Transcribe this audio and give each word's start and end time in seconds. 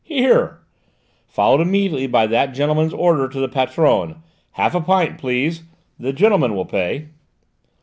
Here," 0.03 0.59
followed 1.27 1.61
immediately 1.61 2.07
by 2.07 2.25
that 2.25 2.55
gentleman's 2.55 2.91
order 2.91 3.29
to 3.29 3.39
the 3.39 3.47
patronne: 3.47 4.23
"Half 4.53 4.73
a 4.73 4.81
pint, 4.81 5.19
please: 5.19 5.61
the 5.99 6.11
gentleman 6.11 6.55
will 6.55 6.65
pay!" 6.65 7.09